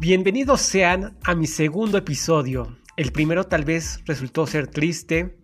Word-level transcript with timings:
Bienvenidos 0.00 0.60
sean 0.60 1.18
a 1.24 1.34
mi 1.34 1.48
segundo 1.48 1.98
episodio. 1.98 2.78
El 2.96 3.10
primero 3.10 3.42
tal 3.42 3.64
vez 3.64 4.00
resultó 4.06 4.46
ser 4.46 4.68
triste 4.68 5.36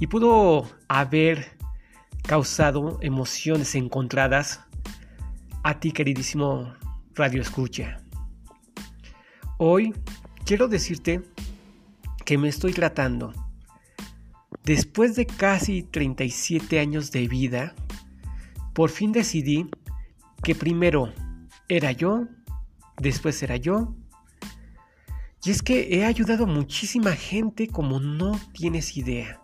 y 0.00 0.06
pudo 0.06 0.66
haber 0.88 1.58
causado 2.22 2.98
emociones 3.02 3.74
encontradas 3.74 4.62
a 5.62 5.80
ti 5.80 5.92
queridísimo 5.92 6.72
Radio 7.14 7.42
Escucha. 7.42 8.00
Hoy 9.58 9.92
quiero 10.46 10.66
decirte 10.66 11.20
que 12.24 12.38
me 12.38 12.48
estoy 12.48 12.72
tratando. 12.72 13.34
Después 14.64 15.14
de 15.14 15.26
casi 15.26 15.82
37 15.82 16.80
años 16.80 17.12
de 17.12 17.28
vida, 17.28 17.74
por 18.72 18.88
fin 18.88 19.12
decidí 19.12 19.68
que 20.42 20.54
primero 20.54 21.12
era 21.68 21.92
yo, 21.92 22.28
después 22.98 23.42
era 23.42 23.56
yo. 23.56 23.94
Y 25.44 25.50
es 25.50 25.62
que 25.62 25.96
he 25.96 26.04
ayudado 26.04 26.44
a 26.44 26.46
muchísima 26.46 27.12
gente 27.12 27.68
como 27.68 28.00
no 28.00 28.40
tienes 28.52 28.96
idea. 28.96 29.40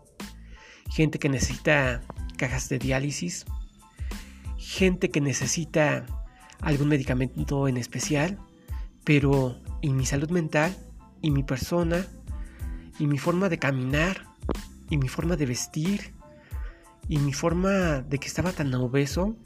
Gente 0.88 1.18
que 1.18 1.28
necesita 1.28 2.00
cajas 2.36 2.68
de 2.68 2.78
diálisis, 2.78 3.44
gente 4.56 5.10
que 5.10 5.20
necesita 5.20 6.06
algún 6.60 6.88
medicamento 6.88 7.68
en 7.68 7.76
especial, 7.76 8.38
pero 9.04 9.60
y 9.82 9.90
mi 9.90 10.06
salud 10.06 10.30
mental 10.30 10.76
y 11.22 11.30
mi 11.30 11.42
persona 11.42 12.06
y 12.98 13.06
mi 13.06 13.18
forma 13.18 13.48
de 13.48 13.58
caminar 13.58 14.26
y 14.88 14.96
mi 14.96 15.08
forma 15.08 15.36
de 15.36 15.46
vestir 15.46 16.14
y 17.08 17.18
mi 17.18 17.32
forma 17.32 18.02
de 18.02 18.18
que 18.18 18.28
estaba 18.28 18.52
tan 18.52 18.72
obeso, 18.74 19.36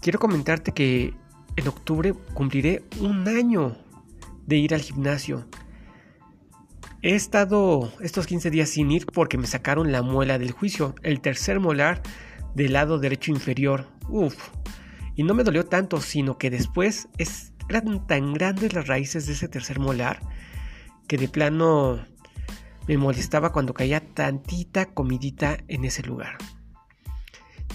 quiero 0.00 0.18
comentarte 0.18 0.72
que 0.72 1.14
en 1.56 1.68
octubre 1.68 2.14
cumpliré 2.34 2.82
un 3.00 3.28
año 3.28 3.76
de 4.46 4.56
ir 4.56 4.74
al 4.74 4.80
gimnasio. 4.82 5.46
He 7.02 7.14
estado 7.14 7.92
estos 8.00 8.26
15 8.26 8.50
días 8.50 8.70
sin 8.70 8.90
ir 8.90 9.06
porque 9.06 9.36
me 9.36 9.46
sacaron 9.46 9.92
la 9.92 10.02
muela 10.02 10.38
del 10.38 10.52
juicio, 10.52 10.94
el 11.02 11.20
tercer 11.20 11.60
molar 11.60 12.02
del 12.54 12.72
lado 12.72 12.98
derecho 12.98 13.30
inferior. 13.30 13.88
Uf. 14.08 14.36
Y 15.14 15.22
no 15.22 15.34
me 15.34 15.44
dolió 15.44 15.66
tanto, 15.66 16.00
sino 16.00 16.38
que 16.38 16.50
después 16.50 17.08
eran 17.68 18.06
tan 18.06 18.32
grandes 18.32 18.72
las 18.72 18.86
raíces 18.86 19.26
de 19.26 19.34
ese 19.34 19.48
tercer 19.48 19.78
molar 19.78 20.20
que 21.06 21.18
de 21.18 21.28
plano 21.28 22.04
me 22.88 22.98
molestaba 22.98 23.52
cuando 23.52 23.74
caía 23.74 24.00
tantita 24.00 24.86
comidita 24.86 25.58
en 25.68 25.84
ese 25.84 26.02
lugar. 26.02 26.38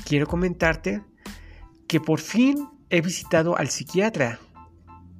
Quiero 0.05 0.27
comentarte 0.27 1.03
que 1.87 1.99
por 1.99 2.19
fin 2.19 2.67
he 2.89 3.01
visitado 3.01 3.57
al 3.57 3.69
psiquiatra. 3.69 4.39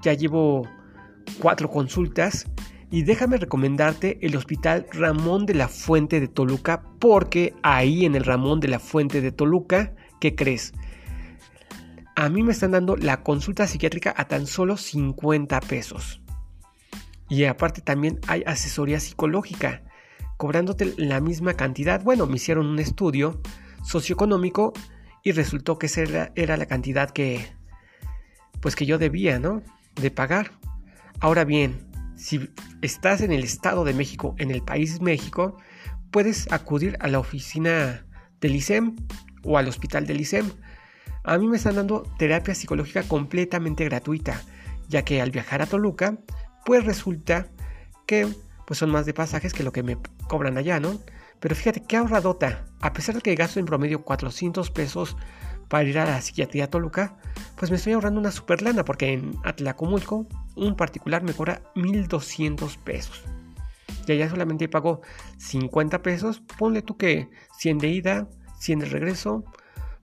Ya 0.02 0.14
llevo 0.14 0.68
cuatro 1.40 1.70
consultas 1.70 2.48
y 2.92 3.04
déjame 3.04 3.38
recomendarte 3.38 4.18
el 4.26 4.36
Hospital 4.36 4.88
Ramón 4.92 5.46
de 5.46 5.54
la 5.54 5.68
Fuente 5.68 6.20
de 6.20 6.28
Toluca 6.28 6.84
porque 7.00 7.54
ahí 7.62 8.06
en 8.06 8.16
el 8.16 8.26
Ramón 8.26 8.60
de 8.60 8.68
la 8.68 8.80
Fuente 8.80 9.22
de 9.22 9.32
Toluca, 9.32 9.94
¿qué 10.20 10.36
crees? 10.36 10.74
A 12.16 12.30
mí 12.30 12.44
me 12.44 12.52
están 12.52 12.72
dando 12.72 12.96
la 12.98 13.24
consulta 13.24 13.68
psiquiátrica 13.68 14.14
a 14.18 14.28
tan 14.28 14.48
solo 14.48 14.76
50 14.76 15.62
pesos. 15.62 16.22
Y 17.30 17.46
aparte 17.46 17.82
también 17.82 18.20
hay 18.28 18.44
asesoría 18.46 19.00
psicológica, 19.00 19.84
cobrándote 20.38 20.94
la 20.98 21.22
misma 21.22 21.54
cantidad. 21.54 22.04
Bueno, 22.04 22.26
me 22.26 22.38
hicieron 22.38 22.66
un 22.66 22.80
estudio 22.80 23.40
socioeconómico 23.84 24.74
y 25.24 25.32
resultó 25.32 25.78
que 25.78 25.86
esa 25.86 26.02
era, 26.02 26.32
era 26.36 26.58
la 26.58 26.66
cantidad 26.66 27.12
que, 27.12 27.46
pues 28.62 28.76
que 28.76 28.86
yo 28.86 28.98
debía, 28.98 29.40
¿no? 29.40 29.62
De 29.96 30.12
pagar. 30.12 30.52
Ahora 31.20 31.44
bien, 31.44 31.90
si 32.16 32.50
estás 32.82 33.22
en 33.22 33.32
el 33.32 33.44
Estado 33.44 33.84
de 33.84 33.94
México, 33.94 34.36
en 34.38 34.52
el 34.52 34.62
país 34.62 35.02
México, 35.02 35.58
puedes 36.12 36.52
acudir 36.52 36.98
a 37.00 37.08
la 37.08 37.20
oficina 37.20 38.06
del 38.42 38.56
ISEM 38.56 38.96
o 39.44 39.58
al 39.58 39.68
hospital 39.68 40.06
del 40.06 40.22
ISEM. 40.22 40.50
A 41.24 41.38
mí 41.38 41.48
me 41.48 41.58
están 41.58 41.76
dando 41.76 42.04
terapia 42.18 42.56
psicológica 42.56 43.04
completamente 43.04 43.86
gratuita, 43.86 44.42
ya 44.88 45.04
que 45.04 45.22
al 45.22 45.32
viajar 45.32 45.62
a 45.62 45.66
Toluca, 45.66 46.18
pues 46.66 46.86
resulta 46.86 47.48
que 48.06 48.28
pues 48.66 48.80
son 48.80 48.92
más 48.92 49.06
de 49.06 49.14
pasajes 49.14 49.54
que 49.54 49.64
lo 49.64 49.72
que 49.72 49.84
me 49.84 49.98
cobran 50.28 50.58
allá, 50.58 50.80
¿no? 50.80 51.00
Pero 51.40 51.56
fíjate 51.56 51.82
qué 51.82 51.98
ahorradota, 51.98 52.66
a 52.82 52.94
pesar 52.94 53.16
de 53.16 53.22
que 53.22 53.36
gasto 53.36 53.60
en 53.60 53.66
promedio 53.66 54.04
400 54.04 54.70
pesos 54.72 55.16
para 55.70 55.84
ir 55.84 55.98
a 56.00 56.06
la 56.06 56.22
psiquiatría 56.22 56.70
Toluca, 56.70 57.18
pues 57.60 57.72
me 57.72 57.78
estoy 57.78 57.92
ahorrando 57.92 58.22
una 58.22 58.32
super 58.32 58.62
lana 58.62 58.86
porque 58.86 59.12
en 59.12 59.34
Atlacomulco 59.44 60.26
un 60.56 60.78
particular 60.78 61.24
me 61.24 61.34
cobra 61.34 61.62
1200 61.76 62.78
pesos. 62.78 63.22
Y 64.08 64.14
allá 64.14 64.30
solamente 64.30 64.70
pago 64.70 65.02
50 65.40 66.02
pesos, 66.02 66.42
ponle 66.58 66.82
tú 66.82 66.96
que 66.96 67.30
100 67.58 67.78
de 67.80 67.90
ida, 67.90 68.30
100 68.60 68.80
de 68.80 68.86
regreso, 68.86 69.44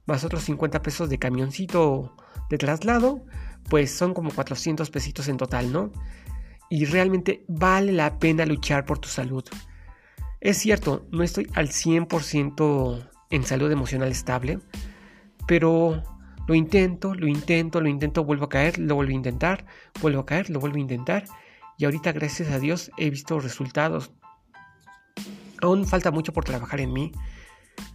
más 0.05 0.23
otros 0.23 0.43
50 0.43 0.83
pesos 0.83 1.09
de 1.09 1.17
camioncito 1.17 2.15
de 2.51 2.59
traslado, 2.59 3.25
pues 3.67 3.91
son 3.91 4.13
como 4.13 4.29
400 4.29 4.91
pesitos 4.91 5.27
en 5.27 5.37
total, 5.37 5.73
¿no? 5.73 5.91
Y 6.69 6.85
realmente 6.85 7.43
vale 7.47 7.91
la 7.91 8.19
pena 8.19 8.45
luchar 8.45 8.85
por 8.85 8.99
tu 8.99 9.09
salud. 9.09 9.43
Es 10.41 10.59
cierto, 10.59 11.07
no 11.11 11.23
estoy 11.23 11.49
al 11.55 11.69
100% 11.69 13.09
en 13.31 13.43
salud 13.43 13.71
emocional 13.71 14.11
estable, 14.11 14.59
pero 15.47 16.03
lo 16.47 16.55
intento, 16.55 17.13
lo 17.13 17.27
intento, 17.27 17.81
lo 17.81 17.89
intento, 17.89 18.23
vuelvo 18.23 18.45
a 18.45 18.49
caer, 18.49 18.79
lo 18.79 18.95
vuelvo 18.95 19.11
a 19.11 19.15
intentar, 19.15 19.65
vuelvo 20.01 20.21
a 20.21 20.25
caer, 20.25 20.49
lo 20.49 20.59
vuelvo 20.61 20.77
a 20.77 20.81
intentar. 20.81 21.25
Y 21.77 21.85
ahorita, 21.85 22.13
gracias 22.13 22.49
a 22.49 22.59
Dios, 22.59 22.89
he 22.97 23.09
visto 23.09 23.39
resultados. 23.39 24.11
Aún 25.61 25.85
falta 25.85 26.09
mucho 26.09 26.31
por 26.31 26.45
trabajar 26.45 26.79
en 26.79 26.93
mí, 26.93 27.11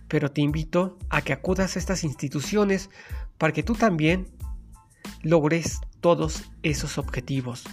pero 0.07 0.31
te 0.31 0.43
invito 0.43 0.99
a 1.09 1.23
que 1.23 1.33
acudas 1.33 1.77
a 1.77 1.79
estas 1.79 2.05
instituciones 2.05 2.91
para 3.39 3.55
que 3.55 3.63
tú 3.63 3.75
también 3.75 4.29
logres 5.23 5.81
todos 6.01 6.51
esos 6.63 6.99
objetivos. 6.99 7.65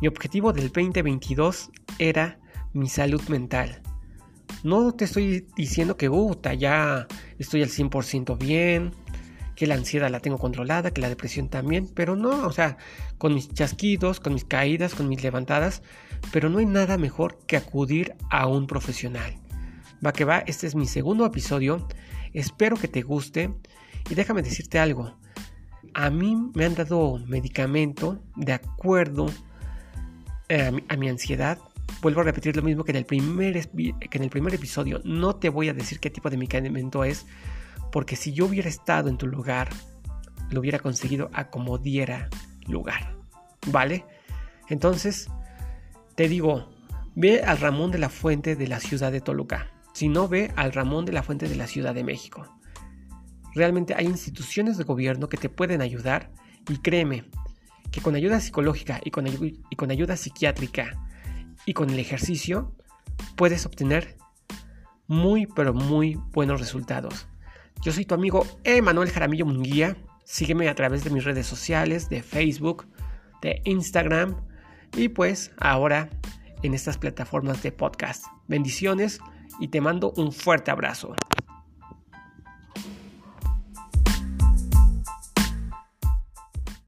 Mi 0.00 0.06
objetivo 0.06 0.52
del 0.52 0.70
2022 0.70 1.70
era 1.98 2.38
mi 2.72 2.88
salud 2.88 3.22
mental. 3.28 3.82
No 4.62 4.92
te 4.92 5.06
estoy 5.06 5.46
diciendo 5.56 5.96
que 5.96 6.08
ya 6.58 7.06
estoy 7.38 7.62
al 7.62 7.68
100% 7.68 8.38
bien, 8.38 8.92
que 9.54 9.66
la 9.66 9.74
ansiedad 9.74 10.10
la 10.10 10.20
tengo 10.20 10.38
controlada, 10.38 10.90
que 10.90 11.00
la 11.00 11.08
depresión 11.08 11.48
también, 11.48 11.88
pero 11.94 12.16
no, 12.16 12.46
o 12.46 12.52
sea, 12.52 12.76
con 13.18 13.34
mis 13.34 13.52
chasquidos, 13.52 14.20
con 14.20 14.34
mis 14.34 14.44
caídas, 14.44 14.94
con 14.94 15.08
mis 15.08 15.22
levantadas, 15.22 15.82
pero 16.32 16.48
no 16.48 16.58
hay 16.58 16.66
nada 16.66 16.98
mejor 16.98 17.38
que 17.46 17.56
acudir 17.56 18.14
a 18.30 18.46
un 18.46 18.66
profesional. 18.66 19.36
Va 20.04 20.12
que 20.12 20.24
va, 20.24 20.38
este 20.38 20.66
es 20.66 20.74
mi 20.74 20.86
segundo 20.86 21.24
episodio, 21.24 21.86
espero 22.32 22.76
que 22.76 22.88
te 22.88 23.02
guste 23.02 23.54
y 24.10 24.14
déjame 24.14 24.42
decirte 24.42 24.78
algo. 24.78 25.16
A 25.94 26.10
mí 26.10 26.50
me 26.54 26.64
han 26.64 26.74
dado 26.74 27.18
medicamento 27.26 28.20
de 28.36 28.52
acuerdo 28.52 29.26
a 30.48 30.70
mi, 30.70 30.84
a 30.88 30.96
mi 30.96 31.08
ansiedad, 31.08 31.58
vuelvo 32.02 32.20
a 32.20 32.24
repetir 32.24 32.56
lo 32.56 32.62
mismo 32.62 32.84
que 32.84 32.92
en, 32.92 32.96
el 32.96 33.06
primer, 33.06 33.68
que 33.68 34.18
en 34.18 34.24
el 34.24 34.30
primer 34.30 34.54
episodio. 34.54 35.00
No 35.04 35.36
te 35.36 35.48
voy 35.48 35.68
a 35.68 35.74
decir 35.74 36.00
qué 36.00 36.10
tipo 36.10 36.30
de 36.30 36.36
medicamento 36.36 37.04
es, 37.04 37.26
porque 37.94 38.16
si 38.16 38.32
yo 38.32 38.46
hubiera 38.46 38.68
estado 38.68 39.08
en 39.08 39.18
tu 39.18 39.28
lugar, 39.28 39.68
lo 40.50 40.58
hubiera 40.58 40.80
conseguido 40.80 41.30
a 41.32 41.48
como 41.48 41.78
diera 41.78 42.28
lugar. 42.66 43.16
¿Vale? 43.68 44.04
Entonces, 44.68 45.28
te 46.16 46.28
digo, 46.28 46.68
ve 47.14 47.44
al 47.44 47.58
Ramón 47.58 47.92
de 47.92 47.98
la 47.98 48.08
Fuente 48.08 48.56
de 48.56 48.66
la 48.66 48.80
ciudad 48.80 49.12
de 49.12 49.20
Toluca. 49.20 49.70
Si 49.92 50.08
no, 50.08 50.26
ve 50.26 50.50
al 50.56 50.72
Ramón 50.72 51.04
de 51.04 51.12
la 51.12 51.22
Fuente 51.22 51.48
de 51.48 51.54
la 51.54 51.68
Ciudad 51.68 51.94
de 51.94 52.02
México. 52.02 52.48
Realmente 53.54 53.94
hay 53.94 54.06
instituciones 54.06 54.76
de 54.76 54.82
gobierno 54.82 55.28
que 55.28 55.36
te 55.36 55.48
pueden 55.48 55.80
ayudar 55.80 56.32
y 56.68 56.78
créeme 56.78 57.30
que 57.92 58.00
con 58.00 58.16
ayuda 58.16 58.40
psicológica 58.40 59.00
y 59.04 59.12
con, 59.12 59.28
y 59.28 59.76
con 59.76 59.92
ayuda 59.92 60.16
psiquiátrica 60.16 61.00
y 61.64 61.74
con 61.74 61.90
el 61.90 62.00
ejercicio 62.00 62.74
puedes 63.36 63.66
obtener 63.66 64.16
muy 65.06 65.46
pero 65.46 65.72
muy 65.72 66.18
buenos 66.32 66.58
resultados. 66.58 67.28
Yo 67.84 67.92
soy 67.92 68.06
tu 68.06 68.14
amigo 68.14 68.46
Emanuel 68.64 69.10
Jaramillo 69.10 69.44
Munguía. 69.44 69.94
Sígueme 70.24 70.70
a 70.70 70.74
través 70.74 71.04
de 71.04 71.10
mis 71.10 71.22
redes 71.22 71.46
sociales, 71.46 72.08
de 72.08 72.22
Facebook, 72.22 72.86
de 73.42 73.60
Instagram 73.66 74.36
y 74.96 75.08
pues 75.08 75.52
ahora 75.58 76.08
en 76.62 76.72
estas 76.72 76.96
plataformas 76.96 77.62
de 77.62 77.72
podcast. 77.72 78.24
Bendiciones 78.48 79.20
y 79.60 79.68
te 79.68 79.82
mando 79.82 80.14
un 80.16 80.32
fuerte 80.32 80.70
abrazo. 80.70 81.14